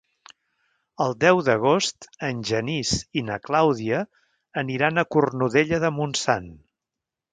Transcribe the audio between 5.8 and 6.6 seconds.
de Montsant.